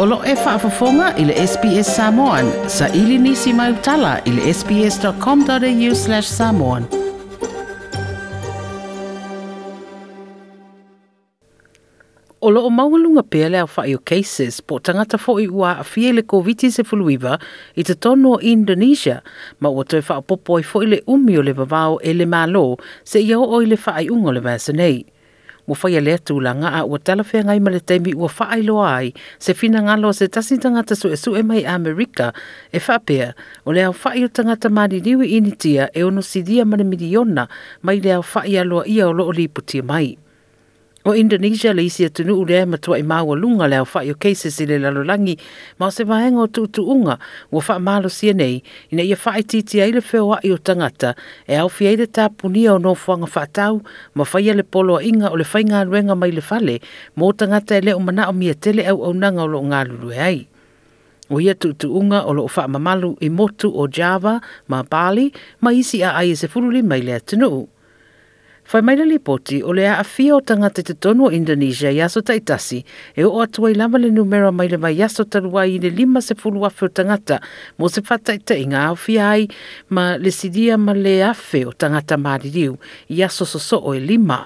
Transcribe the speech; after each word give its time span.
Olo 0.00 0.22
e 0.26 0.34
whaafafonga 0.34 1.14
i 1.18 1.24
le 1.24 1.34
SBS 1.46 1.96
Samoan. 1.96 2.46
Sa 2.68 2.86
ili 2.94 3.18
nisi 3.18 3.52
mai 3.52 3.72
utala 3.72 4.18
i 4.24 4.30
le 4.30 4.52
sbs.com.au 4.54 5.94
slash 5.98 6.22
samoan. 6.28 6.84
O 12.46 12.50
loo 12.54 12.70
maungalunga 12.70 13.24
pēr 13.26 13.50
leo 13.50 13.66
whae 13.74 13.96
o 13.96 14.02
cases 14.06 14.60
po 14.62 14.78
tangata 14.86 15.18
fo 15.18 15.34
i 15.42 15.48
ua 15.50 15.74
a 15.82 15.82
fie 15.88 16.12
le 16.14 16.22
covid 16.30 16.62
se 16.70 16.86
fuluiva 16.86 17.34
i 17.74 17.82
te 17.82 17.94
tono 17.96 18.36
Indonesia 18.40 19.18
ma 19.60 19.68
ua 19.74 19.82
toi 19.84 20.00
whaapopo 20.06 20.60
i 20.60 20.62
fo 20.70 20.82
i 20.82 20.86
le 20.94 21.02
umi 21.10 21.38
o 21.38 21.42
le 21.42 21.52
vavao 21.58 21.98
e 22.02 22.14
le 22.14 22.26
malo 22.38 22.64
se 23.04 23.18
i 23.26 23.34
o 23.34 23.62
i 23.62 23.66
le 23.66 23.76
whae 23.82 24.06
ungo 24.14 24.32
le 24.32 24.40
vasa 24.46 24.72
nei. 24.72 25.00
mo 25.68 25.74
fai 25.76 25.94
le 26.04 26.14
tu 26.26 26.34
la 26.44 26.52
nga 26.58 26.68
a 26.80 26.82
ua 26.90 26.98
tala 27.06 27.24
fea 27.30 27.42
ngai 27.44 27.60
male 27.64 27.80
teimi 27.88 28.12
ua 28.22 28.30
wha 28.36 28.44
ailo 28.56 28.76
ai 28.96 29.08
se 29.44 29.50
fina 29.60 29.78
ngalo 29.86 30.08
se 30.18 30.24
tasi 30.34 30.54
tangata 30.62 30.92
su 31.00 31.06
e 31.12 31.16
su 31.22 31.30
e 31.36 31.42
mai 31.50 31.62
a 31.70 31.76
Amerika 31.80 32.26
e 32.72 32.78
wha 32.88 32.96
pia 33.06 33.28
o 33.68 33.72
le 33.76 33.82
au 33.88 33.94
wha 34.02 34.10
i 34.16 34.22
o 34.24 34.28
tangata 34.36 34.68
maari 34.76 34.98
riwi 35.06 35.26
initia 35.38 35.84
e 35.92 36.00
ono 36.08 36.20
si 36.30 36.40
dia 36.48 36.64
mare 36.70 36.84
miliona 36.92 37.44
mai 37.86 37.98
le 38.04 38.10
au 38.16 38.24
wha 38.32 38.40
i 38.48 38.54
aloa 38.62 38.84
ia 38.94 39.04
o 39.12 39.12
loo 39.18 39.32
li 39.36 39.44
puti 39.54 39.80
mai. 39.90 40.08
O 41.08 41.14
Indonesia 41.16 41.72
le 41.72 41.88
isi 41.88 42.04
atunu 42.04 42.34
ule 42.44 42.58
e 42.60 42.64
matua 42.68 42.98
i 42.98 43.02
maua 43.02 43.32
lunga 43.32 43.64
leo 43.66 43.86
wha 43.94 44.00
i 44.04 44.10
o 44.12 44.14
keise 44.14 44.50
si 44.50 44.66
le 44.68 44.76
lalolangi, 44.78 45.38
ma 45.80 45.86
o 45.86 45.90
se 45.90 46.04
maenga 46.04 46.40
o 46.42 46.46
tutu 46.46 46.82
unga 46.84 47.16
ua 47.50 47.62
wha 47.64 47.78
malo 47.80 48.08
si 48.12 48.28
anei, 48.30 48.62
ina 48.92 49.02
ia 49.02 49.16
wha 49.24 49.32
i 49.40 49.42
titi 49.42 49.80
aile 49.80 50.02
whewa 50.04 50.36
i 50.44 50.52
o 50.52 50.56
tangata, 50.58 51.14
e 51.48 51.56
au 51.56 51.70
fi 51.72 51.86
aile 51.88 52.04
tā 52.04 52.28
punia 52.28 52.74
o 52.76 52.78
nofuanga 52.78 53.24
wha 53.24 53.46
tau, 53.46 53.80
ma 54.14 54.26
wha 54.28 54.40
ia 54.42 54.52
le 54.54 54.62
polo 54.62 54.98
a 55.00 55.02
inga 55.02 55.32
o 55.32 55.36
le 55.40 55.48
whainga 55.48 55.80
ruenga 55.88 56.12
mai 56.14 56.28
le 56.30 56.42
fale, 56.44 56.76
mo 57.16 57.32
o 57.32 57.32
tangata 57.32 57.78
e 57.80 57.86
leo 57.88 57.98
mana 58.00 58.28
o 58.28 58.36
mia 58.36 58.52
tele 58.54 58.84
au 58.84 59.00
au 59.08 59.14
nanga 59.16 59.48
o 59.48 59.48
lo 59.48 59.62
ngā 59.64 59.80
lulu 59.88 60.12
hei. 60.12 60.44
O 61.32 61.40
ia 61.40 61.54
tutu 61.54 61.88
unga 61.88 62.26
o 62.28 62.36
lo 62.36 62.44
o 62.44 62.52
wha 62.56 62.68
mamalu 62.68 63.16
i 63.24 63.32
motu 63.32 63.72
o 63.72 63.88
Java, 63.88 64.42
ma 64.68 64.84
Bali, 64.84 65.32
ma 65.64 65.72
isi 65.72 66.04
a 66.04 66.18
aie 66.20 66.36
se 66.36 66.48
fululi 66.52 66.84
mai 66.84 67.00
le 67.00 67.16
atunuu. 67.16 67.64
Fai 68.68 68.82
maila 68.84 69.06
li 69.08 69.16
poti 69.16 69.62
o 69.64 69.72
lea 69.72 69.94
a 69.98 70.02
fia 70.04 70.34
o 70.36 70.42
tangata 70.44 70.82
te 70.84 70.92
tonu 70.92 71.30
o 71.30 71.30
Indonesia 71.32 71.88
yaso 71.88 72.20
taitasi 72.20 72.82
e 73.16 73.24
o 73.24 73.38
atuai 73.40 73.72
lama 73.72 73.96
le 73.98 74.10
numera 74.12 74.50
maila 74.52 74.76
mai 74.78 74.90
yaso 75.00 75.24
talua 75.24 75.62
i 75.64 75.78
le 75.80 75.88
lima 75.88 76.20
se 76.20 76.36
fulu 76.36 76.66
afe 76.68 76.84
o 76.84 76.88
tangata 76.92 77.38
mo 77.78 77.88
se 77.88 78.02
fata 78.04 78.34
i 78.36 78.44
inga 78.60 78.82
au 78.92 78.96
fia 78.96 79.30
ai 79.32 79.46
ma 79.88 80.18
le 80.20 80.28
sidia 80.30 80.76
ma 80.76 80.92
le 80.92 81.14
afe 81.24 81.62
o 81.64 81.72
tangata 81.72 82.18
maririu 82.20 82.76
i 83.08 83.16
yaso 83.22 83.46
soso 83.48 83.80
o 83.80 83.94
e 83.96 84.00
lima. 84.04 84.42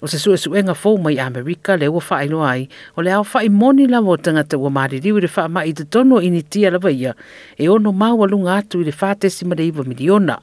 O 0.00 0.06
se 0.06 0.22
sue 0.22 0.38
suenga 0.38 0.78
fō 0.82 0.94
mai 1.02 1.18
Amerika 1.18 1.74
le 1.76 1.88
ua 1.90 1.98
whaelo 2.06 2.44
ai 2.46 2.68
o 2.94 3.02
le 3.02 3.10
au 3.18 3.26
whae 3.34 3.48
moni 3.50 3.88
la 3.90 3.98
o 3.98 4.14
tangata 4.16 4.58
ua 4.62 4.70
maririu 4.70 5.18
i 5.18 5.26
le 5.26 5.28
whaama 5.36 5.66
i 5.66 5.74
te 5.74 5.88
tonu 5.90 6.22
o 6.22 6.22
initia 6.22 6.70
la 6.70 6.78
vaya 6.78 7.16
e 7.58 7.66
ono 7.68 7.90
maua 7.92 8.28
lunga 8.30 8.62
atu 8.62 8.78
i 8.80 8.84
le 8.86 8.94
fātesi 8.94 9.42
ma 9.44 9.58
le 9.58 9.66
iwa 9.72 9.82
miliona 9.90 10.38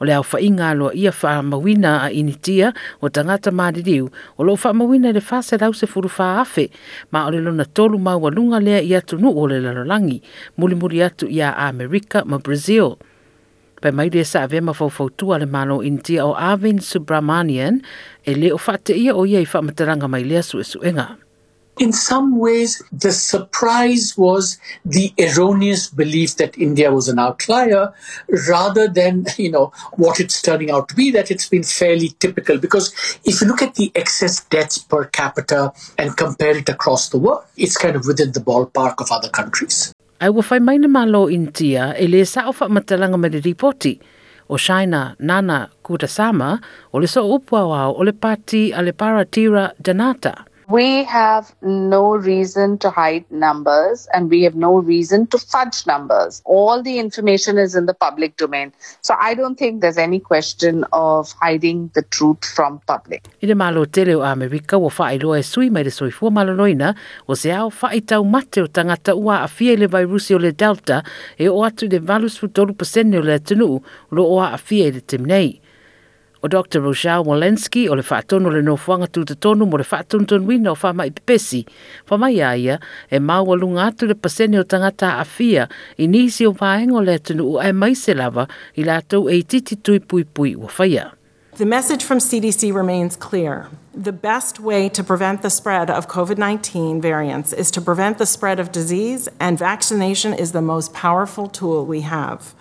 o 0.00 0.04
le 0.04 0.12
aofaʻiga 0.18 0.74
loa 0.78 0.92
ia 0.94 1.12
faamauina 1.12 2.02
a 2.06 2.08
initia 2.12 2.72
ua 3.02 3.10
tagata 3.10 3.50
maliliu 3.50 4.10
o 4.38 4.44
loo 4.44 4.56
faamauina 4.56 5.08
i 5.10 5.16
le 5.16 5.20
faselausefulufā 5.20 6.28
afe 6.40 6.68
ma 7.12 7.26
o 7.26 7.30
le 7.32 7.40
lona 7.40 7.64
tolu 7.64 7.98
maualuga 7.98 8.60
lea 8.60 8.82
i 8.84 8.92
atu 8.96 9.16
nuu 9.18 9.32
o 9.40 9.46
le 9.48 9.60
lalolagi 9.60 10.20
mulimuli 10.56 11.02
atu 11.02 11.26
iā 11.28 11.54
amerika 11.68 12.24
ma 12.24 12.38
brazil 12.38 12.96
pe 13.80 13.90
mai 13.90 14.10
le 14.12 14.24
sa 14.24 14.42
ave 14.44 14.60
mafaufautua 14.60 15.36
ale 15.36 15.46
malo 15.46 15.82
initia 15.82 16.26
o 16.26 16.32
avin 16.36 16.78
subramanian 16.80 17.80
e 18.24 18.34
le 18.34 18.52
o 18.52 18.60
ia 18.92 19.12
o 19.16 19.26
ia 19.26 19.40
i 19.40 19.46
faamataraga 19.48 20.08
mai 20.08 20.24
lea 20.24 20.42
suʻesuʻega 20.44 21.06
su 21.08 21.25
In 21.78 21.92
some 21.92 22.38
ways, 22.40 22.80
the 22.90 23.12
surprise 23.12 24.16
was 24.16 24.56
the 24.88 25.12
erroneous 25.20 25.90
belief 25.92 26.36
that 26.40 26.56
India 26.56 26.88
was 26.90 27.06
an 27.12 27.18
outlier 27.18 27.92
rather 28.48 28.88
than, 28.88 29.26
you 29.36 29.50
know, 29.52 29.74
what 30.00 30.18
it's 30.18 30.40
turning 30.40 30.70
out 30.70 30.88
to 30.88 30.94
be, 30.96 31.10
that 31.10 31.30
it's 31.30 31.46
been 31.46 31.62
fairly 31.64 32.12
typical. 32.18 32.56
Because 32.56 32.96
if 33.28 33.42
you 33.42 33.46
look 33.46 33.60
at 33.60 33.74
the 33.74 33.92
excess 33.94 34.40
deaths 34.48 34.78
per 34.78 35.04
capita 35.04 35.72
and 35.98 36.16
compare 36.16 36.56
it 36.56 36.66
across 36.70 37.10
the 37.10 37.18
world, 37.18 37.44
it's 37.58 37.76
kind 37.76 37.94
of 37.94 38.06
within 38.06 38.32
the 38.32 38.40
ballpark 38.40 38.94
of 38.98 39.12
other 39.12 39.28
countries. 39.28 39.92
I 40.18 40.30
wa 40.30 40.40
fai 40.40 40.60
maina 40.60 40.88
malo 40.88 41.26
in 41.28 41.52
tia 41.52 41.92
Elisa 41.98 42.08
le 42.16 42.24
sa 42.24 42.48
ofa 42.48 42.68
matalanga 42.70 43.18
ma 43.20 44.06
o 44.48 44.56
China 44.56 45.14
Nana 45.18 45.68
Kutasama 45.84 46.62
o 46.94 46.96
le 46.98 47.04
Olepati, 47.06 47.20
upua 48.72 48.72
wao 48.72 49.70
o 49.76 49.82
Janata. 49.82 50.45
We 50.68 51.04
have 51.04 51.54
no 51.62 52.16
reason 52.16 52.78
to 52.78 52.90
hide 52.90 53.24
numbers 53.30 54.08
and 54.12 54.28
we 54.28 54.42
have 54.42 54.56
no 54.56 54.78
reason 54.82 55.28
to 55.28 55.38
fudge 55.38 55.86
numbers. 55.86 56.42
All 56.44 56.82
the 56.82 56.98
information 56.98 57.56
is 57.56 57.76
in 57.76 57.86
the 57.86 57.94
public 57.94 58.36
domain. 58.36 58.72
So 59.00 59.14
I 59.20 59.34
don't 59.34 59.56
think 59.56 59.80
there's 59.80 59.96
any 59.96 60.18
question 60.18 60.84
of 60.92 61.30
hiding 61.40 61.92
the 61.94 62.02
truth 62.02 62.44
from 62.44 62.80
public. 62.88 63.28
Ina 63.44 63.54
malo 63.54 63.84
tele 63.84 64.14
o 64.18 64.24
Amerika 64.32 64.74
o 64.76 64.90
whae 64.90 65.20
loa 65.22 65.40
sui 65.44 65.70
mai 65.70 65.84
le 65.86 65.94
soifua 66.00 66.32
maloloina 66.40 66.96
o 67.28 67.34
se 67.34 67.52
ao 67.54 67.70
whae 67.70 68.00
tau 68.00 68.24
mate 68.24 68.58
o 68.58 68.66
tangata 68.66 69.14
ua 69.14 69.44
a 69.44 69.48
fie 69.56 69.76
le 69.76 69.86
vairusi 69.86 70.34
o 70.34 70.38
le 70.38 70.50
Delta 70.50 70.98
e 71.38 71.46
o 71.48 71.62
atu 71.62 71.86
le 71.86 72.00
valus 72.00 72.40
futolu 72.42 72.74
pasene 72.74 73.14
o 73.14 73.22
le 73.22 73.38
atunuu 73.38 73.78
lo 74.10 74.26
oa 74.34 74.50
a 74.58 74.58
fie 74.58 74.90
le 74.90 75.00
timnei. 75.00 75.60
o 76.46 76.48
Dr. 76.48 76.80
Rochelle 76.82 77.22
Walensky 77.26 77.88
o 77.88 77.94
le 77.98 78.02
whaatono 78.06 78.50
le 78.54 78.62
nofuanga 78.62 79.08
tūta 79.10 79.34
tonu 79.42 79.66
mo 79.66 79.80
le 79.82 79.84
whaatono 79.88 80.26
tonu 80.30 80.46
wina 80.50 80.70
o 80.74 80.78
whama 80.78 81.02
i 81.02 81.10
pepesi. 81.10 81.64
Whama 82.10 82.30
i 82.30 82.38
aia 82.50 82.78
e 83.10 83.18
maua 83.18 83.58
lunga 83.58 83.88
atu 83.90 84.06
le 84.10 84.14
pasene 84.14 84.58
o 84.62 84.64
tangata 84.64 85.14
a 85.18 85.24
fia 85.24 85.66
i 85.98 86.06
nisi 86.14 86.46
o 86.46 86.54
whaeng 86.60 86.94
le 87.08 87.18
atunu 87.18 87.50
u 87.56 87.60
ae 87.60 87.72
mai 87.72 87.94
se 88.04 88.14
lava 88.14 88.46
i 88.76 88.86
lātou 88.86 89.26
e 89.30 89.40
i 89.42 89.42
titi 89.54 89.80
tui 89.82 89.98
pui 90.00 90.24
pui 90.24 90.54
ua 90.56 90.70
whaia. 90.78 91.10
The 91.56 91.64
message 91.64 92.04
from 92.04 92.18
CDC 92.18 92.70
remains 92.74 93.16
clear. 93.16 93.68
The 93.94 94.12
best 94.12 94.60
way 94.60 94.90
to 94.90 95.02
prevent 95.02 95.40
the 95.40 95.48
spread 95.48 95.88
of 95.88 96.06
COVID 96.06 96.36
19 96.36 97.00
variants 97.00 97.54
is 97.54 97.70
to 97.70 97.80
prevent 97.80 98.18
the 98.18 98.26
spread 98.26 98.60
of 98.60 98.70
disease, 98.70 99.26
and 99.40 99.58
vaccination 99.58 100.34
is 100.34 100.52
the 100.52 100.60
most 100.60 100.92
powerful 100.92 101.48
tool 101.48 101.86
we 101.86 102.02
have. 102.02 102.54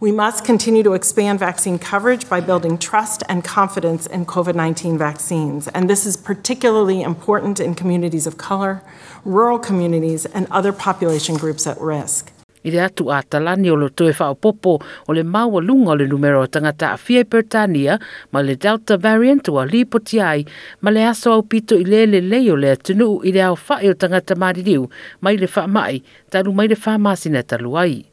We 0.00 0.12
must 0.12 0.46
continue 0.46 0.82
to 0.84 0.94
expand 0.94 1.38
vaccine 1.40 1.78
coverage 1.78 2.26
by 2.26 2.40
building 2.40 2.78
trust 2.78 3.22
and 3.28 3.44
confidence 3.44 4.06
in 4.06 4.24
COVID 4.24 4.54
19 4.54 4.96
vaccines, 4.96 5.68
and 5.68 5.90
this 5.90 6.06
is 6.06 6.16
particularly 6.16 7.02
important 7.02 7.60
in 7.60 7.74
communities 7.74 8.26
of 8.26 8.38
color, 8.38 8.80
rural 9.26 9.58
communities, 9.58 10.24
and 10.24 10.46
other 10.50 10.72
population 10.72 11.36
groups 11.36 11.66
at 11.66 11.78
risk. 11.82 12.32
i 12.64 12.70
le 12.70 12.88
tu 12.94 13.10
atalani 13.12 13.70
o 13.70 13.76
lo 13.76 13.88
toe 13.88 14.12
faopopo 14.12 14.78
o 15.08 15.12
le 15.12 15.22
maualuga 15.22 15.90
o 15.92 15.96
le 15.96 16.06
numero 16.08 16.42
o 16.42 16.46
tagata 16.46 16.92
afia 16.92 17.20
i 17.20 17.24
peretania 17.24 17.98
ma 18.32 18.42
le 18.42 18.56
delta 18.56 18.96
variant 18.96 19.48
ua 19.48 19.64
lipoti 19.66 20.20
ai 20.20 20.44
ma 20.80 20.90
le 20.90 21.04
aso 21.06 21.32
au 21.32 21.42
pito 21.42 21.74
i 21.78 21.84
lē 21.84 22.06
lelei 22.06 22.50
o 22.50 22.56
le 22.56 22.70
atunuu 22.74 23.22
i 23.24 23.32
le 23.32 23.42
aofaʻi 23.46 23.90
o 23.90 23.94
tagata 23.94 24.34
maliliu 24.36 24.88
mai 25.20 25.36
le 25.36 25.46
faamaʻi 25.46 26.02
talu 26.30 26.52
mai 26.52 26.68
le 26.68 26.74
famasina 26.76 27.42
talu 27.42 27.76
ai 27.78 28.04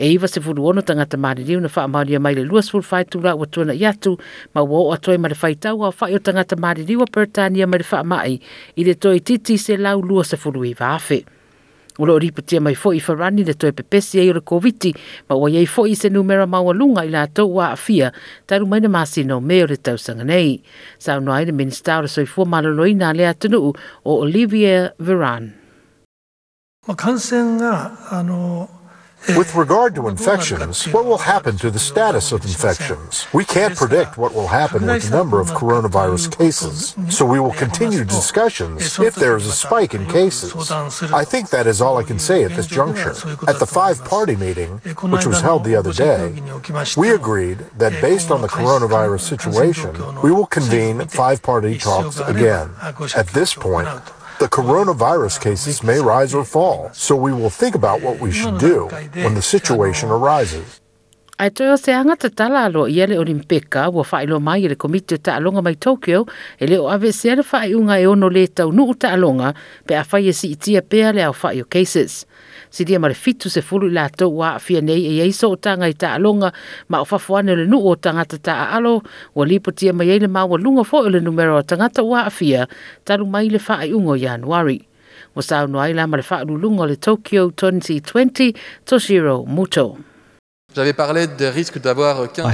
e 0.00 0.16
96 0.16 0.80
tangata 0.80 1.16
maliliu 1.20 1.60
na 1.60 1.68
faamaolia 1.68 2.20
mai 2.20 2.32
le 2.34 2.46
25tulau 2.48 3.36
ua 3.36 3.44
tuanaʻi 3.46 3.84
atu 3.84 4.16
ma 4.54 4.62
ua 4.64 4.78
oo 4.80 4.92
atu 4.96 5.10
ai 5.12 5.18
ma 5.20 5.28
le 5.28 5.34
faitau 5.36 5.84
aofaʻi 5.84 6.16
o 6.16 6.20
tagata 6.24 6.56
maliliu 6.56 7.04
a 7.04 7.08
peretania 7.12 7.66
mai 7.68 7.84
le 7.84 7.84
faamaʻi 7.84 8.40
i 8.80 8.84
le 8.88 8.94
toe 8.96 9.20
titi 9.20 9.58
se 9.58 9.76
lau 9.76 10.00
afe. 10.88 11.24
O 12.00 12.06
lo 12.08 12.16
ripa 12.16 12.40
tia 12.40 12.64
mai 12.64 12.72
fo'i 12.72 12.96
farani 12.96 13.44
le 13.44 13.52
toe 13.52 13.76
pepesi 13.76 14.16
e 14.24 14.24
ura 14.32 14.40
koviti, 14.40 14.88
ma 15.28 15.36
o 15.36 15.44
iei 15.52 15.68
fo'i 15.68 15.92
se 15.92 16.08
numera 16.08 16.48
maualunga 16.48 17.04
i 17.04 17.12
la 17.12 17.26
tau 17.28 17.52
wa 17.60 17.76
a 17.76 17.76
fia, 17.76 18.08
taru 18.48 18.64
maina 18.64 18.88
masi 18.88 19.20
no 19.28 19.36
meo 19.44 19.68
le 19.68 19.76
tau 19.76 19.98
sanga 20.00 20.24
nei. 20.24 20.64
Sao 20.96 21.20
noa 21.20 21.42
i 21.44 21.44
le 21.44 21.52
minister 21.52 22.00
ora 22.00 22.08
soi 22.08 22.24
fua 22.24 22.46
maloloi 22.48 22.96
na 22.96 23.12
le 23.12 23.28
atunu 23.28 23.60
o 24.08 24.12
Olivia 24.24 24.96
Veran. 24.96 25.44
Ma 26.88 26.94
kansen 26.96 27.60
nga, 27.60 27.72
ano, 28.18 28.40
With 29.36 29.54
regard 29.54 29.94
to 29.96 30.08
infections, 30.08 30.86
what 30.88 31.04
will 31.04 31.18
happen 31.18 31.56
to 31.58 31.70
the 31.70 31.78
status 31.78 32.32
of 32.32 32.42
infections? 32.42 33.26
We 33.34 33.44
can't 33.44 33.74
uh, 33.74 33.76
predict 33.76 34.16
what 34.16 34.34
will 34.34 34.48
happen 34.48 34.84
with 34.86 35.04
the 35.10 35.16
number 35.16 35.38
of 35.40 35.50
coronavirus 35.50 36.28
mm-hmm. 36.30 36.42
cases, 36.42 36.94
mm-hmm. 36.96 37.10
so 37.10 37.26
we 37.26 37.38
will 37.38 37.52
continue 37.52 38.04
discussions 38.04 38.98
if 38.98 39.14
there 39.14 39.36
is 39.36 39.46
a 39.46 39.52
spike 39.52 39.92
in 39.94 40.06
cases. 40.06 40.52
I 41.12 41.24
think 41.24 41.50
that 41.50 41.66
is 41.66 41.80
all 41.82 41.98
I 41.98 42.02
can 42.02 42.18
say 42.18 42.44
at 42.44 42.56
this 42.56 42.66
juncture. 42.66 43.12
At 43.46 43.58
the 43.58 43.66
five-party 43.68 44.36
meeting, 44.36 44.78
which 45.04 45.26
was 45.26 45.42
held 45.42 45.64
the 45.64 45.76
other 45.76 45.92
day, 45.92 46.42
we 46.96 47.10
agreed 47.12 47.58
that 47.76 48.00
based 48.00 48.30
on 48.30 48.40
the 48.42 48.48
coronavirus 48.48 49.20
situation, 49.20 49.94
we 50.22 50.32
will 50.32 50.46
convene 50.46 51.06
five-party 51.06 51.78
talks 51.78 52.20
again. 52.20 52.70
At 53.14 53.28
this 53.28 53.54
point, 53.54 53.86
the 54.40 54.48
coronavirus 54.48 55.38
cases 55.42 55.82
may 55.82 56.00
rise 56.00 56.32
or 56.32 56.46
fall, 56.46 56.88
so 56.94 57.14
we 57.14 57.30
will 57.30 57.50
think 57.50 57.74
about 57.74 58.00
what 58.00 58.18
we 58.20 58.30
should 58.32 58.58
do 58.58 58.86
when 59.12 59.34
the 59.34 59.42
situation 59.42 60.08
arises. 60.08 60.79
Ai 61.40 61.50
toi 61.56 61.70
o 61.72 61.76
se 61.80 61.92
anga 61.96 62.18
te 62.20 62.28
tala 62.36 62.60
alo 62.68 62.82
i 62.92 62.98
ele 63.00 63.14
olimpeka 63.16 63.86
wa 63.96 64.02
whae 64.04 64.26
lo 64.28 64.36
mai 64.44 64.64
ele 64.68 64.76
komite 64.82 65.16
ta 65.24 65.38
alonga 65.40 65.62
mai 65.64 65.72
Tokyo 65.84 66.18
ele 66.60 66.76
o 66.76 66.90
ave 66.92 67.08
se 67.16 67.30
ele 67.32 67.40
whae 67.48 67.70
unga 67.78 67.96
e 67.96 68.04
ono 68.10 68.28
le 68.28 68.42
tau 68.58 68.68
nuu 68.76 68.92
ta 69.00 69.08
alonga 69.16 69.54
pe 69.88 69.96
a 69.96 70.02
whae 70.10 70.34
si 70.36 70.50
itia 70.52 70.82
pea 70.90 71.12
le 71.16 71.24
au 71.24 71.32
whae 71.42 71.64
cases. 71.74 72.26
Si 72.68 72.84
dia 72.84 73.00
mare 73.00 73.14
fitu 73.16 73.48
se 73.54 73.62
fulu 73.64 73.88
i 73.88 73.92
lato 73.96 74.28
wa 74.28 74.50
a 74.58 74.58
fia 74.60 74.82
nei 74.84 75.00
e 75.16 75.24
eiso 75.24 75.48
o 75.48 75.56
tanga 75.56 75.88
i 75.88 75.96
ta 75.96 76.12
alonga 76.20 76.52
ma 76.92 77.00
o 77.00 77.08
fafuane 77.08 77.56
le 77.56 77.64
nuu 77.72 77.88
o 77.88 77.96
tangata 77.96 78.36
ta 78.46 78.54
a 78.66 78.76
alo 78.76 79.00
wa 79.34 79.44
lipo 79.48 79.72
tia 79.72 79.96
mai 79.96 80.10
ele 80.12 80.28
maua 80.28 80.60
lunga 80.60 80.84
fo 80.84 81.06
ele 81.08 81.24
numero 81.24 81.56
o 81.56 81.62
tangata 81.64 82.04
wa 82.04 82.28
a 82.28 82.30
fia 82.38 82.68
talu 83.06 83.24
mai 83.24 83.48
le 83.48 83.60
whae 83.68 83.88
unga 83.96 84.12
i 84.20 84.28
anuari. 84.34 84.78
Wa 85.34 85.40
saunua 85.42 85.88
ila 85.88 86.04
mare 86.06 86.22
whae 86.30 86.44
lulunga 86.44 86.84
le 86.86 86.96
Tokyo 87.00 87.48
2020 87.48 88.52
Toshiro 88.84 89.46
Muto. 89.48 89.88
I 90.76 90.82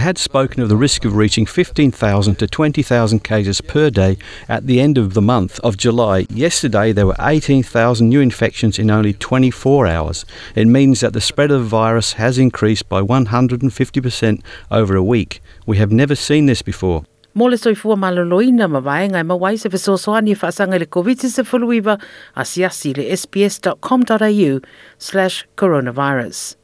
had 0.01 0.17
spoken 0.17 0.63
of 0.63 0.71
the 0.71 0.77
risk 0.77 1.05
of 1.05 1.17
reaching 1.17 1.45
15,000 1.45 2.37
to 2.37 2.47
20,000 2.47 3.21
cases 3.23 3.61
per 3.61 3.91
day 3.91 4.17
at 4.49 4.67
the 4.67 4.81
end 4.81 4.97
of 4.97 5.13
the 5.13 5.21
month 5.21 5.61
of 5.61 5.77
July. 5.77 6.27
Yesterday, 6.31 6.93
there 6.93 7.07
were 7.07 7.17
18,000 7.21 8.09
new 8.09 8.21
infections 8.23 8.79
in 8.79 8.91
only 8.91 9.13
24 9.13 9.87
hours. 9.87 10.25
It 10.55 10.67
means 10.67 11.01
that 11.01 11.13
the 11.13 11.21
spread 11.21 11.51
of 11.51 11.61
the 11.61 11.69
virus 11.69 12.15
has 12.15 12.39
increased 12.39 12.89
by 12.89 13.03
150% 13.03 14.41
over 14.71 14.97
a 14.97 15.03
week. 15.05 15.43
We 15.67 15.77
have 15.77 15.93
never 15.93 16.15
seen 16.15 16.47
this 16.47 16.62
before. 16.62 17.05
Mo 17.35 17.45
le 17.45 17.59
soifua 17.59 17.97
maloloina 17.97 18.67
ma 18.67 18.81
vaenga 18.81 19.19
e 19.19 19.23
mawai 19.29 19.59
se 19.59 19.69
e 19.69 20.35
whaasanga 20.35 20.79
le 20.79 20.87
COVID-19 20.87 21.31
se 21.31 21.43
fuluiva 21.43 21.99
asiasi 22.35 22.95
le 22.97 23.12
sbs.com.au 23.15 24.61
slash 24.99 25.47
coronavirus. 25.59 26.57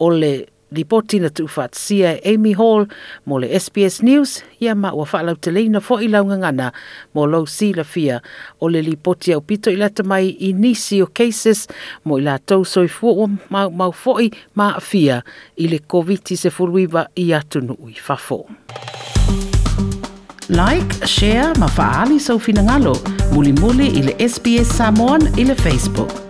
O 0.00 0.08
ripoti 0.72 1.18
na 1.20 1.30
tuufaatasia 1.30 2.16
amy 2.34 2.52
hall 2.52 2.86
mo 3.26 3.38
le 3.40 3.58
sbs 3.60 4.02
news 4.02 4.44
ia 4.60 4.74
maua 4.74 5.04
faalauteleina 5.06 5.78
foʻi 5.80 6.08
laugagana 6.10 6.72
mo 7.14 7.26
lou 7.26 7.46
silafia 7.46 8.20
o 8.60 8.68
le 8.68 8.82
lipoti 8.82 9.32
aupito 9.32 9.70
i 9.70 9.76
lata 9.76 10.02
mai 10.02 10.28
i 10.28 10.52
nisi 10.52 11.02
o 11.02 11.06
cases 11.06 11.68
mo 12.04 12.18
i 12.18 12.22
latou 12.22 12.62
mau 13.00 13.14
mau 13.16 13.28
maumau 13.50 13.94
foʻi 14.04 14.30
ma 14.54 14.72
afia 14.76 15.22
i 15.56 15.68
le 15.68 15.78
koviti 15.78 16.36
se 16.36 16.50
fuluiva 16.50 17.06
i 17.14 17.32
atu 17.34 17.60
nuu 17.60 17.90
fafo 18.06 18.44
like 20.48 21.06
share 21.06 21.54
ma 21.58 21.66
faaali 21.68 22.20
soufinagalo 22.20 22.92
mulimuli 23.32 23.86
i 23.86 24.02
le 24.02 24.16
sbs 24.28 24.76
samon 24.78 25.22
i 25.38 25.44
le 25.44 25.54
facebook 25.54 26.27